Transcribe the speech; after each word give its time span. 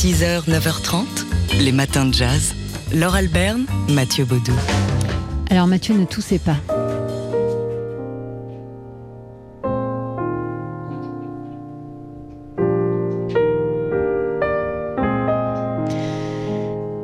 6h, 0.00 0.48
9h30, 0.48 1.04
les 1.60 1.72
matins 1.72 2.06
de 2.06 2.14
jazz. 2.14 2.54
Laure 2.90 3.16
Alberne, 3.16 3.66
Mathieu 3.90 4.24
Baudou. 4.24 4.54
Alors 5.50 5.66
Mathieu 5.66 5.94
ne 5.94 6.06
toussez 6.06 6.38
pas. 6.38 6.56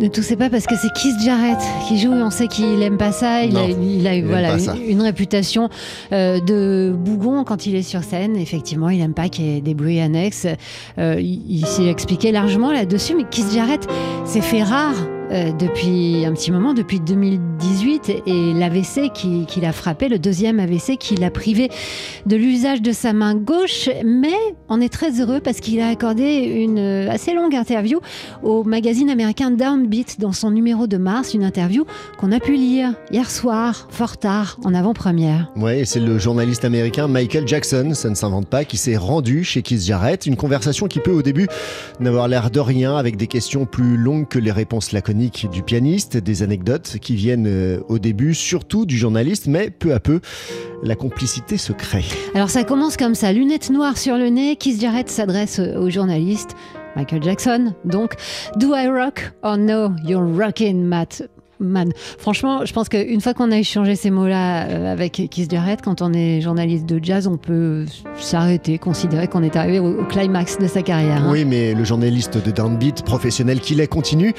Ne 0.06 0.10
toussez 0.12 0.36
pas 0.36 0.48
parce 0.48 0.66
que 0.66 0.76
c'est 0.76 0.92
Keith 0.92 1.20
Jarrett 1.24 1.58
qui 1.88 1.98
joue 1.98 2.14
et 2.14 2.22
on 2.22 2.30
sait 2.30 2.46
qu'il 2.46 2.80
aime 2.80 2.96
pas 2.96 3.10
ça. 3.10 3.42
Il 3.42 3.54
Non, 3.54 3.64
a, 3.64 3.70
il 3.70 4.06
a 4.06 4.14
il 4.14 4.24
voilà, 4.24 4.56
une, 4.88 5.02
réputation 5.02 5.68
euh, 6.12 6.38
de 6.38 6.94
bougon 6.96 7.42
quand 7.42 7.66
il 7.66 7.74
est 7.74 7.82
sur 7.82 8.04
scène. 8.04 8.36
Effectivement, 8.36 8.88
il 8.88 9.00
aime 9.00 9.14
pas 9.14 9.28
qu'il 9.28 9.46
y 9.46 9.56
ait 9.56 9.60
des 9.60 9.74
bruits 9.74 9.98
annexes. 9.98 10.46
Euh, 10.98 11.16
il 11.18 11.42
il 11.48 11.66
s'est 11.66 11.88
expliqué 11.88 12.30
largement 12.30 12.70
là-dessus, 12.70 13.16
mais 13.16 13.24
Keith 13.28 13.52
Jarrett 13.52 13.84
s'est 14.24 14.40
fait 14.42 14.62
rare. 14.62 14.94
Euh, 15.30 15.50
depuis 15.52 16.24
un 16.24 16.32
petit 16.32 16.52
moment, 16.52 16.72
depuis 16.72 17.00
2018, 17.00 18.22
et 18.26 18.54
l'AVC 18.54 19.12
qui, 19.12 19.46
qui 19.46 19.60
l'a 19.60 19.72
frappé, 19.72 20.08
le 20.08 20.18
deuxième 20.18 20.60
AVC 20.60 20.96
qui 20.98 21.16
l'a 21.16 21.30
privé 21.30 21.70
de 22.26 22.36
l'usage 22.36 22.80
de 22.80 22.92
sa 22.92 23.12
main 23.12 23.34
gauche, 23.34 23.88
mais 24.04 24.36
on 24.68 24.80
est 24.80 24.88
très 24.88 25.20
heureux 25.20 25.40
parce 25.40 25.60
qu'il 25.60 25.80
a 25.80 25.88
accordé 25.88 26.44
une 26.44 26.78
euh, 26.78 27.10
assez 27.10 27.34
longue 27.34 27.54
interview 27.54 28.00
au 28.42 28.62
magazine 28.64 29.10
américain 29.10 29.50
Downbeat 29.50 30.20
dans 30.20 30.32
son 30.32 30.50
numéro 30.50 30.86
de 30.86 30.96
mars, 30.96 31.34
une 31.34 31.44
interview 31.44 31.84
qu'on 32.18 32.30
a 32.30 32.38
pu 32.38 32.54
lire 32.54 32.94
hier 33.10 33.30
soir, 33.30 33.88
fort 33.90 34.18
tard, 34.18 34.58
en 34.64 34.74
avant-première. 34.74 35.50
Et 35.70 35.84
c'est 35.84 36.00
le 36.00 36.18
journaliste 36.18 36.64
américain 36.64 37.08
Michael 37.08 37.48
Jackson, 37.48 37.92
ça 37.94 38.08
ne 38.10 38.14
s'invente 38.14 38.46
pas, 38.46 38.64
qui 38.64 38.76
s'est 38.76 38.96
rendu 38.96 39.42
chez 39.42 39.62
Keith 39.62 39.82
Jarrett. 39.82 40.26
Une 40.26 40.36
conversation 40.36 40.86
qui 40.86 41.00
peut 41.00 41.12
au 41.12 41.22
début 41.22 41.48
n'avoir 42.00 42.28
l'air 42.28 42.50
de 42.50 42.60
rien, 42.60 42.96
avec 42.96 43.16
des 43.16 43.26
questions 43.26 43.66
plus 43.66 43.96
longues 43.96 44.28
que 44.28 44.38
les 44.38 44.52
réponses 44.52 44.92
du 45.16 45.62
pianiste, 45.62 46.16
des 46.18 46.42
anecdotes 46.42 46.98
qui 47.00 47.16
viennent 47.16 47.46
euh, 47.46 47.80
au 47.88 47.98
début 47.98 48.34
surtout 48.34 48.84
du 48.84 48.98
journaliste, 48.98 49.46
mais 49.46 49.70
peu 49.70 49.94
à 49.94 50.00
peu, 50.00 50.20
la 50.82 50.94
complicité 50.94 51.56
se 51.56 51.72
crée. 51.72 52.04
Alors 52.34 52.50
ça 52.50 52.64
commence 52.64 52.96
comme 52.96 53.14
ça, 53.14 53.32
lunettes 53.32 53.70
noires 53.70 53.96
sur 53.96 54.16
le 54.16 54.28
nez, 54.28 54.56
Keith 54.56 54.80
Jarrett 54.80 55.08
s'adresse 55.08 55.58
au 55.58 55.88
journaliste. 55.88 56.50
Michael 56.96 57.22
Jackson, 57.22 57.74
donc, 57.84 58.14
Do 58.56 58.74
I 58.74 58.88
rock 58.88 59.32
or 59.42 59.58
no? 59.58 59.92
You're 60.04 60.24
rocking, 60.24 60.82
Matt. 60.82 61.22
Man. 61.58 61.90
Franchement, 62.18 62.66
je 62.66 62.72
pense 62.72 62.88
qu'une 62.88 63.20
fois 63.20 63.32
qu'on 63.32 63.50
a 63.50 63.58
échangé 63.58 63.96
ces 63.96 64.10
mots-là 64.10 64.66
euh, 64.66 64.92
avec 64.92 65.12
Keith 65.12 65.50
Jarrett, 65.50 65.80
quand 65.82 66.02
on 66.02 66.12
est 66.12 66.40
journaliste 66.40 66.86
de 66.86 67.02
jazz, 67.02 67.26
on 67.26 67.36
peut 67.38 67.86
s'arrêter, 68.18 68.78
considérer 68.78 69.26
qu'on 69.26 69.42
est 69.42 69.56
arrivé 69.56 69.78
au, 69.78 70.04
climax 70.04 70.58
de 70.58 70.66
sa 70.66 70.82
carrière. 70.82 71.24
hein. 71.24 71.30
Oui, 71.30 71.44
mais 71.44 71.74
le 71.74 71.84
journaliste 71.84 72.36
de 72.44 72.50
Downbeat, 72.50 73.04
professionnel 73.04 73.60
qu'il 73.60 73.80
est, 73.80 73.86
continue. 73.86 74.34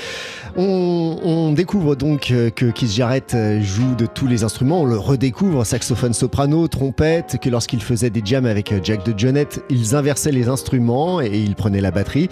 On, 0.55 1.53
découvre 1.53 1.95
donc 1.95 2.29
euh, 2.29 2.49
que 2.49 2.65
Keith 2.65 2.91
Jarrett 2.91 3.33
euh, 3.33 3.61
joue 3.61 3.95
de 3.95 4.05
tous 4.05 4.27
les 4.27 4.43
instruments. 4.43 4.81
On 4.81 4.85
le 4.85 4.97
redécouvre, 4.97 5.65
saxophone 5.65 6.13
soprano, 6.13 6.67
trompette, 6.67 7.37
que 7.41 7.49
lorsqu'il 7.49 7.81
faisait 7.81 8.09
des 8.09 8.21
jams 8.23 8.45
avec 8.45 8.73
Jack 8.83 9.05
de 9.05 9.17
Jonette, 9.17 9.63
ils 9.69 9.95
inversaient 9.95 10.31
les 10.31 10.49
instruments 10.49 11.21
et 11.21 11.39
il 11.39 11.55
prenait 11.55 11.81
la 11.81 11.91
batterie. 11.91 12.29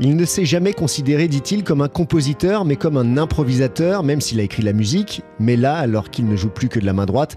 Il 0.00 0.16
ne 0.16 0.24
s'est 0.24 0.44
jamais 0.44 0.72
considéré, 0.72 1.28
dit-il, 1.28 1.62
comme 1.62 1.82
un 1.82 1.88
compositeur, 1.88 2.64
mais 2.64 2.76
comme 2.76 2.96
un 2.96 3.16
improvisateur, 3.16 4.02
même 4.02 4.20
s'il 4.24 4.40
a 4.40 4.42
écrit 4.42 4.62
la 4.62 4.72
musique. 4.72 5.22
Mais 5.38 5.56
là, 5.56 5.76
alors 5.76 6.10
qu'il 6.10 6.26
ne 6.26 6.36
joue 6.36 6.50
plus 6.50 6.68
que 6.68 6.80
de 6.80 6.86
la 6.86 6.92
main 6.92 7.06
droite, 7.06 7.36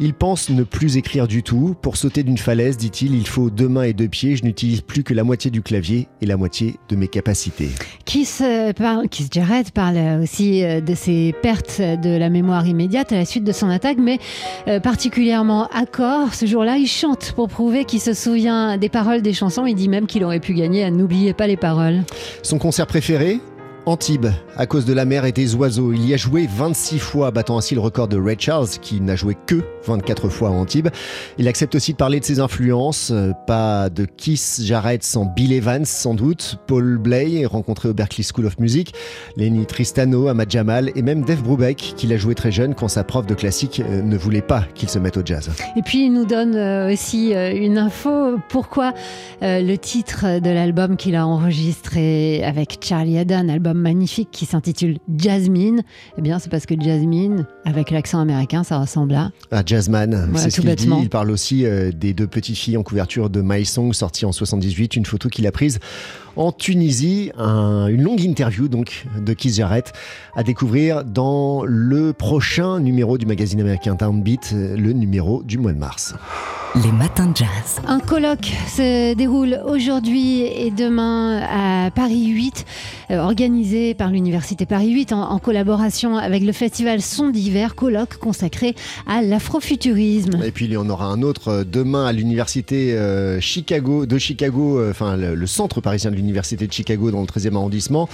il 0.00 0.14
pense 0.14 0.50
ne 0.50 0.62
plus 0.64 0.96
écrire 0.96 1.28
du 1.28 1.42
tout. 1.42 1.76
Pour 1.80 1.96
sauter 1.96 2.22
d'une 2.22 2.38
falaise, 2.38 2.76
dit-il, 2.76 3.14
il 3.14 3.26
faut 3.26 3.50
deux 3.50 3.68
mains 3.68 3.84
et 3.84 3.92
deux 3.92 4.08
pieds. 4.08 4.36
Je 4.36 4.44
n'utilise 4.44 4.80
plus 4.80 5.04
que 5.04 5.14
la 5.14 5.24
moitié 5.24 5.50
du 5.50 5.62
clavier 5.62 6.08
et 6.20 6.26
la 6.26 6.36
moitié 6.36 6.76
de 6.88 6.96
mes 6.96 7.08
capacités. 7.08 7.68
Euh, 8.40 8.72
parle, 8.72 9.06
Jarrett 9.30 9.70
parle 9.70 9.96
euh, 9.96 10.22
aussi 10.22 10.64
euh, 10.64 10.80
de 10.80 10.94
ses 10.94 11.34
pertes 11.42 11.80
de 11.80 12.16
la 12.16 12.30
mémoire 12.30 12.66
immédiate 12.66 13.12
à 13.12 13.16
la 13.16 13.24
suite 13.24 13.44
de 13.44 13.52
son 13.52 13.68
attaque, 13.68 13.98
mais 13.98 14.18
euh, 14.68 14.80
particulièrement 14.80 15.68
à 15.68 15.86
corps. 15.86 16.34
Ce 16.34 16.46
jour-là, 16.46 16.76
il 16.76 16.86
chante 16.86 17.32
pour 17.36 17.48
prouver 17.48 17.84
qu'il 17.84 18.00
se 18.00 18.14
souvient 18.14 18.78
des 18.78 18.88
paroles 18.88 19.22
des 19.22 19.32
chansons. 19.32 19.66
Il 19.66 19.74
dit 19.74 19.88
même 19.88 20.06
qu'il 20.06 20.24
aurait 20.24 20.40
pu 20.40 20.54
gagner 20.54 20.84
à 20.84 20.90
N'oubliez 20.90 21.32
pas 21.32 21.46
les 21.46 21.56
paroles. 21.56 22.02
Son 22.42 22.58
concert 22.58 22.86
préféré? 22.86 23.40
Antibes, 23.84 24.28
à 24.56 24.66
cause 24.66 24.84
de 24.84 24.92
la 24.92 25.04
mer 25.04 25.24
et 25.24 25.32
des 25.32 25.56
oiseaux. 25.56 25.92
Il 25.92 26.06
y 26.08 26.14
a 26.14 26.16
joué 26.16 26.48
26 26.48 27.00
fois, 27.00 27.32
battant 27.32 27.58
ainsi 27.58 27.74
le 27.74 27.80
record 27.80 28.06
de 28.06 28.16
Ray 28.16 28.36
Charles, 28.38 28.68
qui 28.80 29.00
n'a 29.00 29.16
joué 29.16 29.36
que 29.46 29.56
24 29.86 30.28
fois 30.28 30.50
à 30.50 30.52
Antibes. 30.52 30.86
Il 31.36 31.48
accepte 31.48 31.74
aussi 31.74 31.90
de 31.92 31.96
parler 31.96 32.20
de 32.20 32.24
ses 32.24 32.38
influences. 32.38 33.10
euh, 33.12 33.32
Pas 33.48 33.90
de 33.90 34.04
Kiss 34.04 34.60
Jarrett 34.64 35.02
sans 35.02 35.24
Bill 35.24 35.52
Evans, 35.52 35.84
sans 35.84 36.14
doute. 36.14 36.58
Paul 36.68 36.96
Bley, 36.98 37.44
rencontré 37.44 37.88
au 37.88 37.92
Berklee 37.92 38.22
School 38.22 38.46
of 38.46 38.60
Music. 38.60 38.94
Lenny 39.36 39.66
Tristano, 39.66 40.28
Ahmad 40.28 40.48
Jamal 40.48 40.92
et 40.94 41.02
même 41.02 41.24
Dave 41.24 41.42
Brubeck, 41.42 41.94
qu'il 41.96 42.12
a 42.12 42.16
joué 42.16 42.36
très 42.36 42.52
jeune 42.52 42.76
quand 42.76 42.86
sa 42.86 43.02
prof 43.02 43.26
de 43.26 43.34
classique 43.34 43.82
euh, 43.84 44.00
ne 44.00 44.16
voulait 44.16 44.42
pas 44.42 44.62
qu'il 44.76 44.88
se 44.90 45.00
mette 45.00 45.16
au 45.16 45.22
jazz. 45.24 45.50
Et 45.76 45.82
puis, 45.82 46.06
il 46.06 46.12
nous 46.12 46.24
donne 46.24 46.54
euh, 46.54 46.92
aussi 46.92 47.32
une 47.32 47.78
info. 47.78 48.36
Pourquoi 48.48 48.92
le 49.40 49.74
titre 49.76 50.38
de 50.40 50.50
l'album 50.50 50.96
qu'il 50.96 51.16
a 51.16 51.26
enregistré 51.26 52.44
avec 52.44 52.78
Charlie 52.80 53.18
Haddon, 53.18 53.48
album 53.48 53.71
magnifique 53.74 54.28
qui 54.30 54.46
s'intitule 54.46 54.98
Jasmine 55.16 55.82
Eh 56.18 56.22
bien, 56.22 56.38
c'est 56.38 56.50
parce 56.50 56.66
que 56.66 56.74
Jasmine, 56.80 57.46
avec 57.64 57.90
l'accent 57.90 58.20
américain, 58.20 58.64
ça 58.64 58.78
ressemble 58.78 59.14
à. 59.14 59.30
Un 59.50 59.62
jazzman, 59.64 60.10
Voilà, 60.30 60.38
c'est 60.38 60.50
ce 60.50 60.60
qu'il 60.60 60.74
dit. 60.74 60.88
Il 61.00 61.08
parle 61.08 61.30
aussi 61.30 61.64
euh, 61.64 61.92
des 61.92 62.12
deux 62.12 62.26
petites 62.26 62.56
filles 62.56 62.76
en 62.76 62.82
couverture 62.82 63.30
de 63.30 63.42
My 63.42 63.64
Song, 63.64 63.92
sortie 63.92 64.24
en 64.24 64.32
78, 64.32 64.96
une 64.96 65.06
photo 65.06 65.28
qu'il 65.28 65.46
a 65.46 65.52
prise 65.52 65.78
en 66.36 66.52
Tunisie. 66.52 67.30
Un- 67.38 67.86
une 67.88 68.02
longue 68.02 68.20
interview 68.22 68.68
donc 68.68 69.04
de 69.20 69.32
Keith 69.32 69.54
Jarrett 69.54 69.92
à 70.34 70.42
découvrir 70.42 71.04
dans 71.04 71.64
le 71.64 72.12
prochain 72.12 72.80
numéro 72.80 73.18
du 73.18 73.26
magazine 73.26 73.60
américain 73.60 73.94
Downbeat, 73.94 74.50
euh, 74.54 74.76
le 74.76 74.92
numéro 74.92 75.42
du 75.42 75.58
mois 75.58 75.72
de 75.72 75.78
mars. 75.78 76.14
Les 76.82 76.90
matins 76.92 77.26
de 77.26 77.36
jazz. 77.36 77.82
Un 77.86 78.00
colloque 78.00 78.50
se 78.66 79.12
déroule 79.14 79.60
aujourd'hui 79.66 80.40
et 80.40 80.70
demain 80.70 81.42
à 81.42 81.90
Paris 81.90 82.28
8, 82.28 82.64
euh, 83.10 83.18
organisé 83.18 83.92
par 83.92 84.08
l'Université 84.10 84.64
Paris 84.64 84.90
8 84.90 85.12
en, 85.12 85.20
en 85.32 85.38
collaboration 85.38 86.16
avec 86.16 86.42
le 86.42 86.52
festival 86.52 87.02
Son 87.02 87.28
d'hiver, 87.28 87.74
colloque 87.74 88.16
consacré 88.16 88.74
à 89.06 89.20
l'afrofuturisme. 89.20 90.42
Et 90.42 90.50
puis 90.50 90.64
il 90.64 90.72
y 90.72 90.76
en 90.78 90.88
aura 90.88 91.04
un 91.06 91.20
autre 91.20 91.48
euh, 91.48 91.64
demain 91.64 92.06
à 92.06 92.12
l'université 92.12 92.94
euh, 92.94 93.38
Chicago, 93.38 94.06
de 94.06 94.16
Chicago, 94.16 94.78
euh, 94.78 94.92
enfin 94.92 95.18
le, 95.18 95.34
le 95.34 95.46
centre 95.46 95.82
parisien 95.82 96.10
de 96.10 96.16
l'université 96.22 96.66
de 96.66 96.72
Chicago 96.72 97.10
dans 97.10 97.20
le 97.20 97.26
13e 97.26 97.54
arrondissement. 97.56 98.08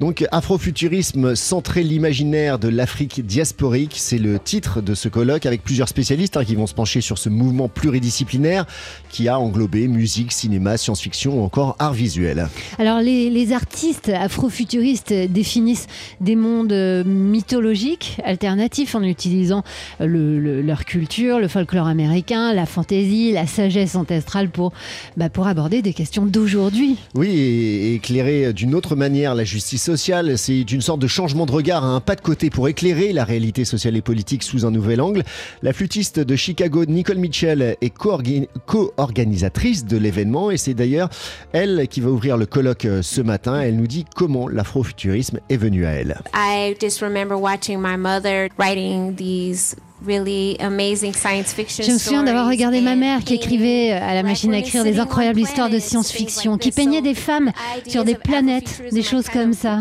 Donc 0.00 0.24
Afrofuturisme, 0.30 1.34
centré 1.34 1.82
l'imaginaire 1.82 2.58
de 2.58 2.68
l'Afrique 2.68 3.24
diasporique, 3.26 3.94
c'est 3.96 4.18
le 4.18 4.38
titre 4.38 4.80
de 4.80 4.94
ce 4.94 5.08
colloque 5.08 5.46
avec 5.46 5.62
plusieurs 5.64 5.88
spécialistes 5.88 6.36
hein, 6.36 6.44
qui 6.44 6.54
vont 6.54 6.66
se 6.66 6.74
pencher 6.74 7.00
sur 7.00 7.18
ce 7.18 7.28
mouvement 7.28 7.68
pluridisciplinaire 7.68 8.66
qui 9.10 9.28
a 9.28 9.38
englobé 9.38 9.88
musique, 9.88 10.32
cinéma, 10.32 10.76
science-fiction 10.76 11.40
ou 11.40 11.42
encore 11.44 11.76
art 11.78 11.92
visuel. 11.94 12.48
Alors 12.78 13.00
les, 13.00 13.30
les 13.30 13.52
artistes 13.52 14.08
afrofuturistes 14.10 15.12
définissent 15.30 15.86
des 16.20 16.36
mondes 16.36 16.72
euh, 16.72 17.02
mythologiques 17.04 18.18
alternatifs 18.24 18.94
en 18.94 19.02
utilisant 19.02 19.64
euh, 20.00 20.06
le- 20.06 20.38
le- 20.40 20.62
leur 20.62 20.84
culture, 20.84 21.38
le 21.40 21.48
folklore 21.48 21.86
américain, 21.86 22.52
la 22.52 22.66
fantaisie, 22.66 23.32
la 23.32 23.46
sagesse 23.46 23.94
ancestrale 23.94 24.50
pour, 24.50 24.72
bah, 25.16 25.28
pour 25.28 25.46
aborder 25.46 25.82
des 25.82 25.92
questions 25.92 26.26
d'aujourd'hui. 26.26 26.96
Oui, 27.14 27.53
éclairer 27.94 28.52
d'une 28.52 28.74
autre 28.74 28.96
manière 28.96 29.34
la 29.34 29.44
justice 29.44 29.82
sociale, 29.82 30.36
c'est 30.38 30.60
une 30.72 30.80
sorte 30.80 31.00
de 31.00 31.06
changement 31.06 31.46
de 31.46 31.52
regard, 31.52 31.84
un 31.84 32.00
pas 32.00 32.14
de 32.16 32.20
côté 32.20 32.50
pour 32.50 32.68
éclairer 32.68 33.12
la 33.12 33.24
réalité 33.24 33.64
sociale 33.64 33.96
et 33.96 34.02
politique 34.02 34.42
sous 34.42 34.66
un 34.66 34.70
nouvel 34.70 35.00
angle. 35.00 35.22
La 35.62 35.72
flûtiste 35.72 36.20
de 36.20 36.36
Chicago, 36.36 36.84
Nicole 36.84 37.18
Mitchell, 37.18 37.76
est 37.80 37.96
co-orga- 37.96 38.48
co-organisatrice 38.66 39.84
de 39.84 39.96
l'événement 39.96 40.50
et 40.50 40.56
c'est 40.56 40.74
d'ailleurs 40.74 41.08
elle 41.52 41.86
qui 41.88 42.00
va 42.00 42.10
ouvrir 42.10 42.36
le 42.36 42.46
colloque 42.46 42.84
euh, 42.84 43.02
ce 43.02 43.20
matin. 43.20 43.60
Elle 43.60 43.76
nous 43.76 43.86
dit 43.86 44.04
comment 44.14 44.48
l'afrofuturisme 44.48 45.40
est 45.48 45.56
venu 45.56 45.86
à 45.86 45.90
elle. 45.90 46.20
I 46.34 46.74
just 46.80 47.00
remember 47.00 47.36
watching 47.38 47.78
my 47.80 47.96
mother 47.96 48.48
writing 48.58 49.14
these 49.14 49.76
really 50.06 50.56
amazing 50.60 51.12
science 51.12 51.52
fiction 51.52 51.84
Je 51.84 51.92
me 51.92 51.98
souviens 51.98 52.22
d'avoir 52.22 52.48
regardé 52.48 52.80
ma 52.80 52.96
mère 52.96 53.24
qui 53.24 53.34
écrivait 53.34 53.92
painting, 53.92 54.10
à 54.10 54.14
la 54.14 54.22
machine 54.22 54.54
à 54.54 54.58
écrire 54.58 54.84
des 54.84 54.98
incroyables 54.98 55.40
histoires 55.40 55.70
de 55.70 55.78
science-fiction, 55.78 56.58
qui 56.58 56.70
peignait 56.70 57.02
des 57.02 57.14
femmes 57.14 57.52
sur 57.86 58.04
des 58.04 58.14
planètes, 58.14 58.82
des 58.92 59.02
choses 59.02 59.28
comme 59.28 59.52
ça. 59.52 59.78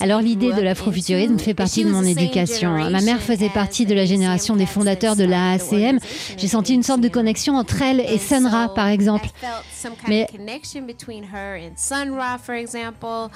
Alors 0.00 0.20
l'idée 0.20 0.52
de 0.52 0.62
l'afrofuturisme 0.62 1.38
fait 1.38 1.54
partie 1.54 1.84
de 1.84 1.90
mon 1.90 2.04
éducation. 2.04 2.70
Ma 2.90 3.00
mère 3.00 3.20
faisait 3.20 3.48
partie 3.48 3.86
de 3.86 3.94
la 3.94 4.04
génération 4.04 4.56
des 4.56 4.66
fondateurs 4.66 5.16
de 5.16 5.24
classes 5.24 5.28
la 5.28 5.58
started, 5.58 5.68
the 5.68 5.72
ACM. 5.72 5.98
organization 5.98 6.38
J'ai 6.38 6.48
senti 6.48 6.74
une 6.74 6.82
sorte 6.82 7.00
de 7.00 7.08
connexion 7.08 7.56
entre 7.56 7.82
elle 7.82 8.00
et 8.00 8.18
so 8.18 8.36
par 8.74 8.88
exemple. 8.88 9.28
Mais-. 10.08 10.26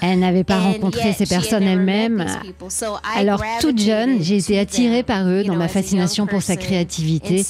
Elle 0.00 0.18
n'avait 0.18 0.44
pas 0.44 0.58
rencontré 0.58 1.12
ces 1.12 1.26
personnes 1.26 1.62
elle-même. 1.64 2.26
Alors 3.16 3.42
toute 3.60 3.78
jeune, 3.78 4.22
j'ai 4.22 4.36
été 4.36 4.58
attirée 4.58 5.02
par 5.02 5.28
eux 5.28 5.44
dans 5.44 5.56
ma 5.56 5.64
as 5.64 6.11
fascination 6.12 6.26
pour 6.26 6.42
sa 6.42 6.56
créativité. 6.56 7.44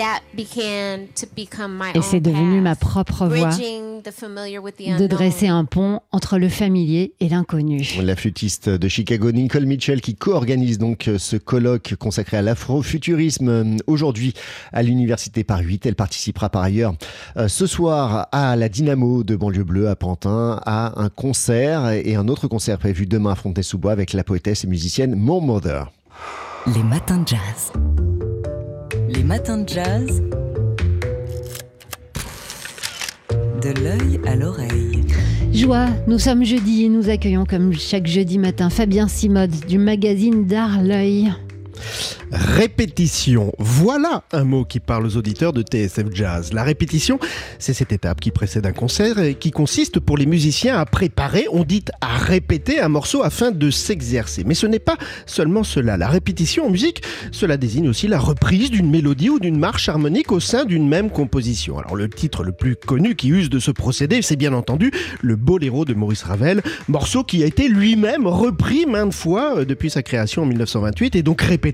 Et 0.00 1.98
own 1.98 2.02
c'est 2.02 2.20
devenu 2.20 2.62
ma 2.62 2.74
propre 2.74 3.26
voie 3.26 3.48
bridging 3.48 4.02
the 4.02 4.10
familiar 4.10 4.62
with 4.62 4.76
the 4.76 4.98
de 4.98 5.06
dresser 5.06 5.48
un 5.48 5.66
pont 5.66 6.00
entre 6.10 6.38
le 6.38 6.48
familier 6.48 7.12
et 7.20 7.28
l'inconnu. 7.28 7.86
La 8.02 8.16
flûtiste 8.16 8.70
de 8.70 8.88
Chicago, 8.88 9.30
Nicole 9.30 9.66
Mitchell, 9.66 10.00
qui 10.00 10.14
co-organise 10.14 10.78
donc 10.78 11.08
euh, 11.08 11.18
ce 11.18 11.36
colloque 11.36 11.96
consacré 11.96 12.38
à 12.38 12.42
l'afrofuturisme 12.42 13.48
euh, 13.48 13.76
aujourd'hui 13.86 14.32
à 14.72 14.82
l'Université 14.82 15.44
Paris 15.44 15.66
8. 15.66 15.86
Elle 15.86 15.96
participera 15.96 16.48
par 16.48 16.62
ailleurs 16.62 16.94
euh, 17.36 17.48
ce 17.48 17.66
soir 17.66 18.28
à 18.32 18.56
la 18.56 18.70
Dynamo 18.70 19.22
de 19.22 19.36
Banlieue 19.36 19.64
Bleue 19.64 19.88
à 19.90 19.96
Pantin, 19.96 20.60
à 20.64 20.98
un 20.98 21.10
concert 21.10 21.90
et 21.90 22.14
un 22.14 22.28
autre 22.28 22.48
concert 22.48 22.78
prévu 22.78 23.06
demain 23.06 23.32
à 23.32 23.34
Fontenay-sous-Bois 23.34 23.92
avec 23.92 24.14
la 24.14 24.24
poétesse 24.24 24.64
et 24.64 24.66
musicienne 24.66 25.14
More 25.14 25.42
Mother. 25.42 25.92
Les 26.74 26.82
matins 26.82 27.18
de 27.18 27.28
jazz. 27.28 27.72
Les 29.20 29.26
matins 29.26 29.58
de 29.58 29.68
jazz. 29.68 30.22
De 33.60 33.68
l'œil 33.82 34.18
à 34.26 34.34
l'oreille. 34.34 35.04
Joie, 35.52 35.88
nous 36.06 36.18
sommes 36.18 36.42
jeudi 36.42 36.86
et 36.86 36.88
nous 36.88 37.10
accueillons 37.10 37.44
comme 37.44 37.74
chaque 37.74 38.06
jeudi 38.06 38.38
matin 38.38 38.70
Fabien 38.70 39.08
Simode 39.08 39.66
du 39.68 39.76
magazine 39.76 40.46
d'Art 40.46 40.82
L'œil. 40.82 41.34
Répétition. 42.32 43.52
Voilà 43.58 44.22
un 44.32 44.44
mot 44.44 44.64
qui 44.64 44.80
parle 44.80 45.06
aux 45.06 45.16
auditeurs 45.16 45.52
de 45.52 45.62
TSF 45.62 46.06
Jazz. 46.12 46.52
La 46.52 46.62
répétition, 46.62 47.18
c'est 47.58 47.72
cette 47.72 47.92
étape 47.92 48.20
qui 48.20 48.30
précède 48.30 48.66
un 48.66 48.72
concert 48.72 49.18
et 49.18 49.34
qui 49.34 49.50
consiste 49.50 49.98
pour 49.98 50.16
les 50.16 50.26
musiciens 50.26 50.78
à 50.78 50.84
préparer, 50.84 51.46
on 51.50 51.64
dit 51.64 51.84
à 52.00 52.18
répéter 52.18 52.80
un 52.80 52.88
morceau 52.88 53.22
afin 53.22 53.50
de 53.50 53.70
s'exercer. 53.70 54.44
Mais 54.44 54.54
ce 54.54 54.66
n'est 54.66 54.78
pas 54.78 54.96
seulement 55.26 55.64
cela. 55.64 55.96
La 55.96 56.08
répétition 56.08 56.66
en 56.66 56.70
musique, 56.70 57.02
cela 57.32 57.56
désigne 57.56 57.88
aussi 57.88 58.08
la 58.08 58.18
reprise 58.18 58.70
d'une 58.70 58.90
mélodie 58.90 59.30
ou 59.30 59.38
d'une 59.38 59.58
marche 59.58 59.88
harmonique 59.88 60.32
au 60.32 60.40
sein 60.40 60.64
d'une 60.64 60.88
même 60.88 61.10
composition. 61.10 61.78
Alors 61.78 61.96
le 61.96 62.08
titre 62.08 62.44
le 62.44 62.52
plus 62.52 62.76
connu 62.76 63.14
qui 63.14 63.28
use 63.28 63.50
de 63.50 63.58
ce 63.58 63.70
procédé, 63.70 64.22
c'est 64.22 64.36
bien 64.36 64.52
entendu 64.52 64.92
le 65.22 65.36
Boléro 65.36 65.84
de 65.84 65.94
Maurice 65.94 66.22
Ravel, 66.22 66.62
morceau 66.88 67.24
qui 67.24 67.42
a 67.42 67.46
été 67.46 67.68
lui-même 67.68 68.26
repris 68.26 68.86
maintes 68.86 69.14
fois 69.14 69.58
euh, 69.58 69.64
depuis 69.64 69.90
sa 69.90 70.02
création 70.02 70.42
en 70.42 70.46
1928 70.46 71.16
et 71.16 71.22
donc 71.22 71.40
répété 71.40 71.69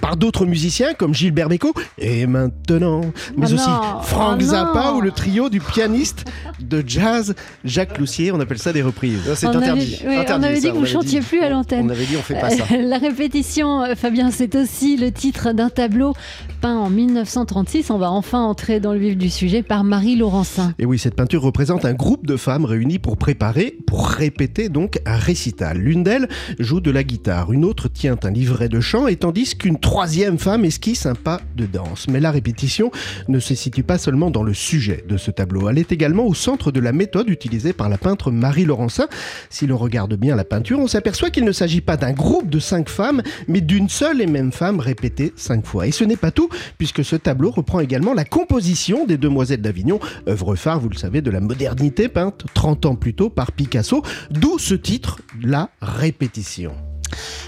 par 0.00 0.16
d'autres 0.16 0.46
musiciens 0.46 0.94
comme 0.94 1.14
Gilbert 1.14 1.48
Bécaud 1.48 1.72
et 1.98 2.26
maintenant, 2.26 3.00
mais 3.36 3.46
Oh 3.50 3.54
aussi 3.54 3.68
non, 3.68 4.00
Frank 4.02 4.40
non. 4.40 4.46
Zappa 4.48 4.92
ou 4.92 5.00
le 5.00 5.10
trio 5.10 5.48
du 5.48 5.60
pianiste 5.60 6.24
de 6.60 6.82
jazz 6.86 7.34
Jacques 7.64 7.94
Cloussier. 7.94 8.32
On 8.32 8.40
appelle 8.40 8.58
ça 8.58 8.72
des 8.72 8.82
reprises. 8.82 9.20
C'est 9.34 9.46
On 9.46 9.50
avait- 9.50 9.56
interdit. 9.68 10.02
on 10.06 10.42
avait 10.42 10.60
dit 10.60 10.70
que 10.70 10.76
vous 10.76 10.86
chantiez 10.86 11.20
dit. 11.20 11.26
plus 11.26 11.40
à 11.40 11.48
l'antenne. 11.48 11.86
On 11.86 11.90
avait 11.90 12.04
dit 12.06 12.16
on 12.16 12.22
fait 12.22 12.38
pas 12.40 12.50
ça. 12.50 12.64
Euh, 12.72 12.82
La 12.82 12.98
répétition, 12.98 13.82
euh, 13.82 13.94
Fabien, 13.94 14.30
c'est 14.30 14.54
aussi 14.54 14.96
le 14.96 15.10
titre 15.12 15.52
d'un 15.52 15.68
tableau 15.70 16.14
peint 16.60 16.76
en 16.76 16.90
1936. 16.90 17.90
On 17.90 17.98
va 17.98 18.10
enfin 18.10 18.40
entrer 18.40 18.80
dans 18.80 18.92
le 18.92 18.98
vif 18.98 19.16
du 19.16 19.30
sujet 19.30 19.62
par 19.62 19.84
Marie 19.84 20.16
Laurencin. 20.16 20.74
Et 20.78 20.86
oui, 20.86 20.98
cette 20.98 21.14
peinture 21.14 21.42
représente 21.42 21.84
un 21.84 21.94
groupe 21.94 22.26
de 22.26 22.36
femmes 22.36 22.64
réunies 22.64 22.98
pour 22.98 23.16
préparer, 23.16 23.76
pour 23.86 24.06
répéter 24.08 24.68
donc 24.68 24.98
un 25.06 25.16
récital. 25.16 25.78
L'une 25.78 26.02
d'elles 26.02 26.28
joue 26.58 26.80
de 26.80 26.90
la 26.90 27.02
guitare, 27.04 27.52
une 27.52 27.64
autre 27.64 27.88
tient 27.88 28.16
un 28.22 28.30
livret 28.30 28.68
de 28.68 28.80
chant, 28.80 29.06
et 29.06 29.16
tandis 29.16 29.37
qu'une 29.44 29.78
troisième 29.78 30.38
femme 30.38 30.64
esquisse 30.64 31.06
un 31.06 31.14
pas 31.14 31.40
de 31.56 31.66
danse. 31.66 32.06
Mais 32.08 32.20
la 32.20 32.30
répétition 32.30 32.90
ne 33.28 33.38
se 33.38 33.54
situe 33.54 33.82
pas 33.82 33.98
seulement 33.98 34.30
dans 34.30 34.42
le 34.42 34.54
sujet 34.54 35.04
de 35.08 35.16
ce 35.16 35.30
tableau, 35.30 35.68
elle 35.68 35.78
est 35.78 35.92
également 35.92 36.26
au 36.26 36.34
centre 36.34 36.72
de 36.72 36.80
la 36.80 36.92
méthode 36.92 37.28
utilisée 37.28 37.72
par 37.72 37.88
la 37.88 37.98
peintre 37.98 38.30
Marie 38.30 38.64
Laurencin. 38.64 39.08
Si 39.50 39.66
l'on 39.66 39.76
regarde 39.76 40.14
bien 40.14 40.34
la 40.36 40.44
peinture, 40.44 40.78
on 40.78 40.86
s'aperçoit 40.86 41.30
qu'il 41.30 41.44
ne 41.44 41.52
s'agit 41.52 41.80
pas 41.80 41.96
d'un 41.96 42.12
groupe 42.12 42.50
de 42.50 42.58
cinq 42.58 42.88
femmes, 42.88 43.22
mais 43.46 43.60
d'une 43.60 43.88
seule 43.88 44.20
et 44.20 44.26
même 44.26 44.52
femme 44.52 44.80
répétée 44.80 45.32
cinq 45.36 45.66
fois. 45.66 45.86
Et 45.86 45.92
ce 45.92 46.04
n'est 46.04 46.16
pas 46.16 46.30
tout, 46.30 46.48
puisque 46.78 47.04
ce 47.04 47.16
tableau 47.16 47.50
reprend 47.50 47.80
également 47.80 48.14
la 48.14 48.24
composition 48.24 49.06
des 49.06 49.18
Demoiselles 49.18 49.62
d'Avignon, 49.62 50.00
œuvre 50.28 50.56
phare, 50.56 50.80
vous 50.80 50.88
le 50.88 50.96
savez, 50.96 51.22
de 51.22 51.30
la 51.30 51.40
modernité 51.40 52.08
peinte 52.08 52.44
30 52.54 52.86
ans 52.86 52.94
plus 52.96 53.14
tôt 53.14 53.30
par 53.30 53.52
Picasso, 53.52 54.02
d'où 54.30 54.58
ce 54.58 54.74
titre, 54.74 55.20
La 55.42 55.70
répétition. 55.80 56.87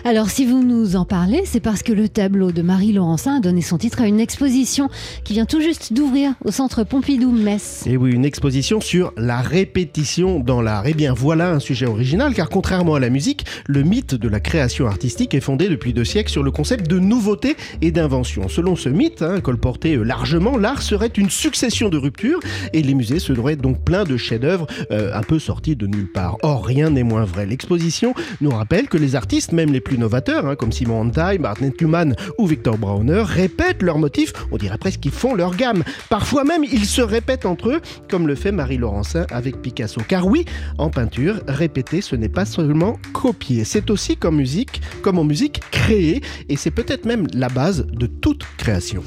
Alors, 0.05 0.31
si 0.31 0.47
vous 0.47 0.63
nous 0.63 0.97
en 0.97 1.05
parlez, 1.05 1.43
c'est 1.45 1.61
parce 1.61 1.83
que 1.83 1.93
le 1.93 2.09
tableau 2.09 2.53
de 2.53 2.63
Marie 2.63 2.93
Laurencin 2.93 3.37
a 3.37 3.41
donné 3.41 3.63
son 3.63 3.79
titre 3.79 4.01
à 4.01 4.07
une 4.07 4.21
exposition 4.21 4.89
qui 5.25 5.35
vient 5.35 5.47
tout 5.47 5.61
juste 5.61 5.93
d'ouvrir 5.93 6.35
au 6.45 6.51
centre 6.51 6.85
Pompidou-Metz. 6.85 7.85
Et 7.87 7.97
oui, 7.97 8.13
une 8.13 8.25
exposition 8.25 8.81
sur 8.81 9.13
la 9.17 9.41
répétition 9.41 10.41
dans 10.41 10.63
l'art. 10.63 10.85
Eh 10.87 10.95
bien, 10.95 11.13
voilà 11.13 11.51
un 11.51 11.59
sujet 11.59 11.87
original, 11.87 12.35
car 12.35 12.49
contrairement 12.49 12.95
à 12.95 13.01
la 13.01 13.11
musique, 13.11 13.45
le 13.67 13.83
mythe 13.83 14.15
de 14.15 14.29
la 14.29 14.41
création 14.41 14.87
artistique 14.87 15.35
est 15.35 15.41
fondé 15.41 15.69
depuis 15.69 15.93
deux 15.93 16.05
siècles 16.05 16.31
sur 16.31 16.43
le 16.43 16.51
concept 16.51 16.89
de 16.89 16.99
nouveauté 16.99 17.57
et 17.83 17.91
d'invention. 17.91 18.49
Selon 18.49 18.77
ce 18.77 18.89
mythe, 18.89 19.23
hein, 19.23 19.41
colporté 19.41 19.97
euh, 19.97 20.03
largement, 20.03 20.57
l'art 20.57 20.83
serait 20.83 21.13
une 21.17 21.31
succession 21.31 21.89
de 21.89 21.99
ruptures 21.99 22.41
et 22.73 22.83
les 22.83 22.95
musées 22.95 23.19
seraient 23.19 23.57
donc 23.57 23.85
pleins 23.85 24.05
de 24.05 24.17
chefs-d'œuvre 24.17 24.67
euh, 24.91 25.13
un 25.15 25.23
peu 25.23 25.39
sortis 25.39 25.77
de 25.77 25.87
nulle 25.87 26.11
part. 26.11 26.37
Or, 26.43 26.65
rien 26.65 26.91
n'est 26.91 27.03
moins 27.03 27.25
vrai. 27.25 27.47
L'exposition 27.47 28.15
nous 28.41 28.51
rappelle 28.51 28.89
que 28.89 28.97
les 28.97 29.17
artistes, 29.17 29.50
même 29.53 29.73
les 29.73 29.81
plus 29.81 29.99
novateurs, 29.99 30.47
hein, 30.47 30.57
comme 30.57 30.73
Simon 30.73 31.03
Antai, 31.03 31.39
Martin 31.39 31.71
Tuman 31.71 32.15
ou 32.39 32.47
Victor 32.47 32.79
Brauner, 32.79 33.23
répètent 33.25 33.83
leurs 33.83 33.99
motifs, 33.99 34.33
on 34.51 34.57
dirait 34.57 34.79
presque 34.79 35.01
qu'ils 35.01 35.11
font 35.11 35.35
leur 35.35 35.57
gamme. 35.57 35.83
Parfois 36.09 36.45
même, 36.45 36.65
ils 36.65 36.87
se 36.87 37.03
répètent 37.03 37.47
entre 37.47 37.71
eux, 37.71 37.81
comme 38.09 38.27
le 38.27 38.35
fait 38.35 38.53
Marie 38.53 38.79
Laurencin 38.79 39.27
avec 39.31 39.61
Picasso. 39.63 40.01
Car 40.07 40.27
oui, 40.27 40.45
en 40.79 40.91
peinture, 40.91 41.41
répéter, 41.47 42.01
ce 42.01 42.17
n'est 42.17 42.29
pas 42.29 42.45
seulement 42.45 42.99
copier, 43.13 43.65
c'est 43.65 43.91
aussi 43.91 44.17
comme 44.17 44.37
musique, 44.37 44.81
comme 45.03 45.19
en 45.19 45.25
musique, 45.25 45.61
créer, 45.71 46.23
et 46.49 46.57
c'est 46.57 46.71
peut-être 46.71 47.05
même 47.05 47.27
la 47.35 47.49
base 47.49 47.87
de 47.87 48.07
toute 48.07 48.45
création. 48.57 49.03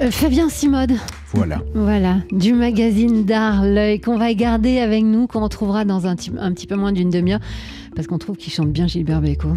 Euh, 0.00 0.12
Fabien 0.12 0.48
Simode, 0.48 0.92
Voilà. 1.32 1.60
voilà, 1.74 2.18
du 2.30 2.52
magazine 2.52 3.24
d'art 3.24 3.64
L'œil 3.64 4.00
qu'on 4.00 4.16
va 4.16 4.32
garder 4.32 4.78
avec 4.78 5.02
nous, 5.02 5.26
qu'on 5.26 5.40
retrouvera 5.40 5.84
dans 5.84 6.06
un 6.06 6.14
petit 6.14 6.66
peu 6.68 6.76
moins 6.76 6.92
d'une 6.92 7.10
demi-heure, 7.10 7.40
parce 7.98 8.06
qu'on 8.06 8.18
trouve 8.18 8.36
qu'il 8.36 8.52
chante 8.52 8.70
bien 8.70 8.86
Gilbert 8.86 9.20
Bécaud. 9.20 9.54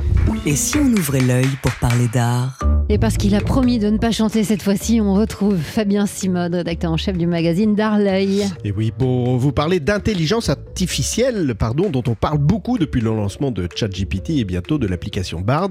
Et 0.47 0.55
si 0.55 0.75
on 0.77 0.87
ouvrait 0.93 1.21
l'œil 1.21 1.45
pour 1.61 1.71
parler 1.73 2.07
d'art 2.07 2.57
Et 2.93 2.97
parce 2.97 3.15
qu'il 3.15 3.33
a 3.35 3.39
promis 3.39 3.79
de 3.79 3.89
ne 3.89 3.97
pas 3.97 4.11
chanter 4.11 4.43
cette 4.43 4.61
fois-ci, 4.61 4.99
on 4.99 5.13
retrouve 5.13 5.55
Fabien 5.55 6.05
Simode, 6.05 6.55
rédacteur 6.55 6.91
en 6.91 6.97
chef 6.97 7.17
du 7.17 7.25
magazine 7.25 7.73
d'art 7.73 7.97
L'œil. 7.97 8.45
Et 8.65 8.73
oui, 8.73 8.91
pour 8.91 9.37
vous 9.37 9.53
parler 9.53 9.79
d'intelligence 9.79 10.49
artificielle, 10.49 11.55
pardon, 11.57 11.89
dont 11.89 12.03
on 12.09 12.15
parle 12.15 12.39
beaucoup 12.39 12.77
depuis 12.77 12.99
le 12.99 13.11
lancement 13.11 13.49
de 13.49 13.65
ChatGPT 13.73 14.31
et 14.31 14.43
bientôt 14.43 14.77
de 14.77 14.87
l'application 14.87 15.39
Bard, 15.39 15.69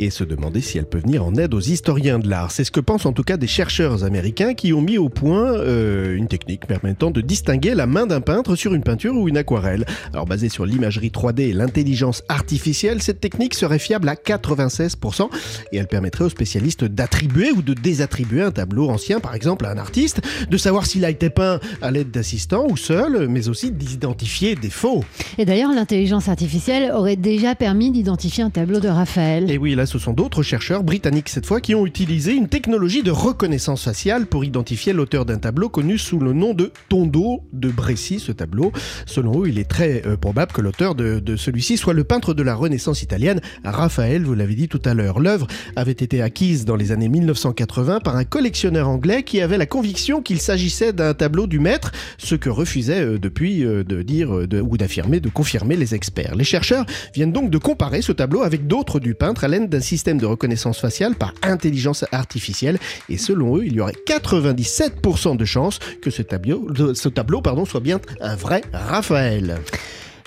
et 0.00 0.10
se 0.10 0.24
demander 0.24 0.60
si 0.60 0.78
elle 0.78 0.86
peut 0.86 0.98
venir 0.98 1.24
en 1.24 1.32
aide 1.36 1.54
aux 1.54 1.60
historiens 1.60 2.18
de 2.18 2.28
l'art. 2.28 2.50
C'est 2.50 2.64
ce 2.64 2.72
que 2.72 2.80
pensent 2.80 3.06
en 3.06 3.12
tout 3.12 3.22
cas 3.22 3.36
des 3.36 3.46
chercheurs 3.46 4.02
américains 4.02 4.54
qui 4.54 4.72
ont 4.72 4.82
mis 4.82 4.98
au 4.98 5.10
point 5.10 5.52
euh, 5.52 6.16
une 6.16 6.26
technique 6.26 6.66
permettant 6.66 7.12
de 7.12 7.20
distinguer 7.20 7.76
la 7.76 7.86
main 7.86 8.06
d'un 8.06 8.20
peintre 8.20 8.56
sur 8.56 8.74
une 8.74 8.82
peinture 8.82 9.14
ou 9.14 9.28
une 9.28 9.36
aquarelle. 9.36 9.86
Alors 10.12 10.26
basée 10.26 10.48
sur 10.48 10.66
l'imagerie 10.66 11.10
3D 11.10 11.50
et 11.50 11.52
l'intelligence 11.52 12.24
artificielle, 12.28 13.00
cette 13.00 13.20
technique 13.20 13.54
serait 13.54 13.78
fiable 13.78 14.08
à 14.08 14.16
96% 14.16 15.28
et 15.70 15.76
elle 15.76 15.86
permettrait 15.86 16.24
aux 16.24 16.28
spécialistes 16.28 16.47
d'attribuer 16.88 17.50
ou 17.52 17.62
de 17.62 17.74
désattribuer 17.74 18.42
un 18.42 18.50
tableau 18.50 18.88
ancien, 18.88 19.20
par 19.20 19.34
exemple 19.34 19.66
à 19.66 19.70
un 19.70 19.78
artiste, 19.78 20.20
de 20.48 20.56
savoir 20.56 20.86
s'il 20.86 21.04
a 21.04 21.10
été 21.10 21.30
peint 21.30 21.60
à 21.82 21.90
l'aide 21.90 22.10
d'assistants 22.10 22.66
ou 22.68 22.76
seul, 22.76 23.28
mais 23.28 23.48
aussi 23.48 23.70
d'identifier 23.70 24.54
des 24.54 24.70
faux. 24.70 25.04
Et 25.38 25.44
d'ailleurs, 25.44 25.72
l'intelligence 25.72 26.28
artificielle 26.28 26.90
aurait 26.92 27.16
déjà 27.16 27.54
permis 27.54 27.90
d'identifier 27.90 28.44
un 28.44 28.50
tableau 28.50 28.80
de 28.80 28.88
Raphaël. 28.88 29.50
Et 29.50 29.58
oui, 29.58 29.74
là, 29.74 29.86
ce 29.86 29.98
sont 29.98 30.12
d'autres 30.12 30.42
chercheurs, 30.42 30.82
britanniques 30.82 31.28
cette 31.28 31.46
fois, 31.46 31.60
qui 31.60 31.74
ont 31.74 31.86
utilisé 31.86 32.32
une 32.34 32.48
technologie 32.48 33.02
de 33.02 33.10
reconnaissance 33.10 33.84
faciale 33.84 34.26
pour 34.26 34.44
identifier 34.44 34.92
l'auteur 34.92 35.24
d'un 35.24 35.38
tableau 35.38 35.68
connu 35.68 35.98
sous 35.98 36.18
le 36.18 36.32
nom 36.32 36.54
de 36.54 36.72
Tondo 36.88 37.42
de 37.52 37.70
Bresci, 37.70 38.20
ce 38.20 38.32
tableau. 38.32 38.72
Selon 39.06 39.42
eux, 39.42 39.48
il 39.48 39.58
est 39.58 39.68
très 39.68 40.02
euh, 40.06 40.16
probable 40.16 40.52
que 40.52 40.60
l'auteur 40.60 40.94
de, 40.94 41.20
de 41.20 41.36
celui-ci 41.36 41.76
soit 41.76 41.94
le 41.94 42.04
peintre 42.04 42.34
de 42.34 42.42
la 42.42 42.54
Renaissance 42.54 43.02
italienne, 43.02 43.40
Raphaël, 43.64 44.22
vous 44.22 44.34
l'avez 44.34 44.54
dit 44.54 44.68
tout 44.68 44.82
à 44.84 44.94
l'heure. 44.94 45.20
L'œuvre 45.20 45.46
avait 45.76 45.92
été 45.92 46.22
acquise 46.22 46.37
dans 46.38 46.76
les 46.76 46.92
années 46.92 47.08
1980 47.08 47.98
par 47.98 48.14
un 48.14 48.22
collectionneur 48.22 48.88
anglais 48.88 49.24
qui 49.24 49.40
avait 49.40 49.58
la 49.58 49.66
conviction 49.66 50.22
qu'il 50.22 50.40
s'agissait 50.40 50.92
d'un 50.92 51.12
tableau 51.12 51.48
du 51.48 51.58
maître, 51.58 51.90
ce 52.16 52.36
que 52.36 52.48
refusaient 52.48 53.02
euh, 53.02 53.18
depuis 53.18 53.64
euh, 53.64 53.82
de 53.82 54.02
dire 54.02 54.32
euh, 54.32 54.46
ou 54.62 54.76
d'affirmer, 54.76 55.18
de 55.18 55.30
confirmer 55.30 55.74
les 55.74 55.96
experts. 55.96 56.36
Les 56.36 56.44
chercheurs 56.44 56.86
viennent 57.12 57.32
donc 57.32 57.50
de 57.50 57.58
comparer 57.58 58.02
ce 58.02 58.12
tableau 58.12 58.42
avec 58.42 58.68
d'autres 58.68 59.00
du 59.00 59.14
peintre 59.14 59.42
à 59.42 59.48
l'aide 59.48 59.68
d'un 59.68 59.80
système 59.80 60.18
de 60.18 60.26
reconnaissance 60.26 60.78
faciale 60.78 61.16
par 61.16 61.34
intelligence 61.42 62.04
artificielle. 62.12 62.78
Et 63.08 63.18
selon 63.18 63.56
eux, 63.56 63.66
il 63.66 63.72
y 63.72 63.80
aurait 63.80 63.96
97% 64.06 65.36
de 65.36 65.44
chances 65.44 65.80
que 66.00 66.10
ce 66.10 66.22
tableau, 66.22 66.68
soit 66.94 67.80
bien 67.80 67.98
un 68.20 68.36
vrai 68.36 68.62
Raphaël. 68.72 69.58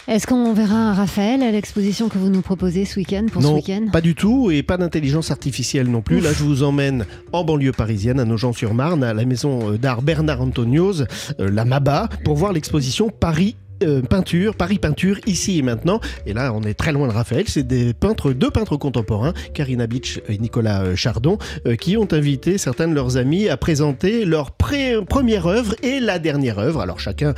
Est-ce 0.07 0.25
qu'on 0.25 0.51
verra 0.53 0.75
un 0.75 0.93
Raphaël 0.93 1.43
à 1.43 1.51
l'exposition 1.51 2.09
que 2.09 2.17
vous 2.17 2.29
nous 2.29 2.41
proposez 2.41 2.85
ce 2.85 2.97
week-end 2.99 3.27
pour 3.31 3.43
ce 3.43 3.47
non, 3.47 3.55
week-end? 3.55 3.85
pas 3.93 4.01
du 4.01 4.15
tout, 4.15 4.49
et 4.49 4.63
pas 4.63 4.77
d'intelligence 4.77 5.29
artificielle 5.29 5.87
non 5.87 6.01
plus. 6.01 6.19
Là, 6.21 6.33
je 6.33 6.43
vous 6.43 6.63
emmène 6.63 7.05
en 7.33 7.43
banlieue 7.43 7.71
parisienne, 7.71 8.19
à 8.19 8.25
Nogent-sur-Marne, 8.25 9.03
à 9.03 9.13
la 9.13 9.25
maison 9.25 9.73
euh, 9.73 9.77
d'art 9.77 10.01
Bernard 10.01 10.41
Antonios, 10.41 11.01
euh, 11.01 11.51
la 11.51 11.65
MABA, 11.65 12.09
pour 12.25 12.35
voir 12.35 12.51
l'exposition 12.51 13.09
Paris 13.09 13.55
euh, 13.83 14.01
peinture, 14.01 14.55
Paris 14.55 14.79
Peinture, 14.79 15.17
ici 15.25 15.59
et 15.59 15.61
maintenant. 15.61 15.99
Et 16.25 16.33
là, 16.33 16.53
on 16.53 16.61
est 16.61 16.73
très 16.73 16.91
loin 16.91 17.07
de 17.07 17.13
Raphaël. 17.13 17.45
C'est 17.47 17.63
des 17.65 17.93
peintres, 17.93 18.33
deux 18.33 18.49
peintres 18.49 18.77
contemporains, 18.77 19.33
Karina 19.53 19.87
Beach 19.87 20.21
et 20.27 20.37
Nicolas 20.37 20.83
euh, 20.83 20.95
Chardon, 20.95 21.37
euh, 21.65 21.75
qui 21.75 21.97
ont 21.97 22.07
invité 22.11 22.57
certains 22.57 22.87
de 22.87 22.93
leurs 22.93 23.17
amis 23.17 23.49
à 23.49 23.57
présenter 23.57 24.25
leur 24.25 24.51
première 24.51 25.47
œuvre 25.47 25.75
et 25.83 25.99
la 25.99 26.19
dernière 26.19 26.59
œuvre. 26.59 26.81
Alors 26.81 26.99
chacun, 26.99 27.33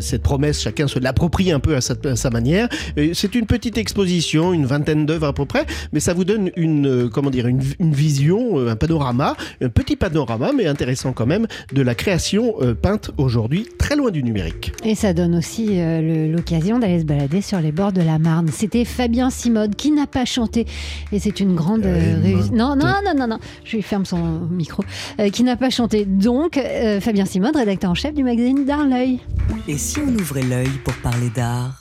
cette 0.00 0.22
promesse, 0.22 0.60
chacun 0.60 0.88
se 0.88 0.98
l'approprie 0.98 1.52
un 1.52 1.60
peu 1.60 1.76
à 1.76 1.80
sa, 1.80 2.30
manière. 2.30 2.68
C'est 3.12 3.34
une 3.34 3.46
petite 3.46 3.78
exposition, 3.78 4.52
une 4.52 4.66
vingtaine 4.66 5.06
d'œuvres 5.06 5.28
à 5.28 5.32
peu 5.32 5.44
près, 5.44 5.64
mais 5.92 6.00
ça 6.00 6.12
vous 6.12 6.24
donne 6.24 6.50
une, 6.56 7.08
comment 7.10 7.30
dire, 7.30 7.46
une, 7.46 7.62
une 7.78 7.92
vision, 7.92 8.66
un 8.66 8.76
panorama, 8.76 9.36
un 9.62 9.68
petit 9.68 9.96
panorama, 9.96 10.50
mais 10.52 10.66
intéressant 10.66 11.12
quand 11.12 11.26
même, 11.26 11.46
de 11.72 11.82
la 11.82 11.94
création 11.94 12.56
peinte 12.82 13.12
aujourd'hui, 13.16 13.68
loin 13.94 14.10
du 14.10 14.22
numérique. 14.22 14.72
Et 14.84 14.94
ça 14.96 15.12
donne 15.12 15.34
aussi 15.36 15.68
euh, 15.80 16.26
l'occasion 16.32 16.78
d'aller 16.78 16.98
se 17.00 17.04
balader 17.04 17.40
sur 17.42 17.60
les 17.60 17.70
bords 17.72 17.92
de 17.92 18.00
la 18.02 18.18
Marne. 18.18 18.48
C'était 18.52 18.84
Fabien 18.84 19.30
Simode 19.30 19.76
qui 19.76 19.92
n'a 19.92 20.06
pas 20.06 20.24
chanté. 20.24 20.66
Et 21.12 21.18
c'est 21.20 21.38
une 21.40 21.54
grande 21.54 21.84
euh, 21.86 22.16
Euh, 22.16 22.20
réussite. 22.22 22.52
non. 22.52 22.74
Non, 22.74 22.86
non, 22.86 22.94
non, 23.04 23.14
non, 23.18 23.26
non. 23.28 23.38
Je 23.64 23.76
lui 23.76 23.82
ferme 23.82 24.04
son 24.04 24.18
micro. 24.50 24.82
Euh, 25.20 25.28
qui 25.30 25.44
n'a 25.44 25.56
pas 25.56 25.70
chanté. 25.70 26.04
Donc, 26.04 26.56
euh, 26.56 27.00
Fabien 27.00 27.24
Simode, 27.26 27.54
rédacteur 27.56 27.90
en 27.90 27.94
chef 27.94 28.14
du 28.14 28.24
magazine 28.24 28.64
D'Art 28.64 28.86
l'œil. 28.86 29.20
Et 29.68 29.78
si 29.78 29.98
on 30.00 30.08
ouvrait 30.20 30.42
l'œil 30.42 30.68
pour 30.84 30.94
parler 30.94 31.30
d'art? 31.34 31.80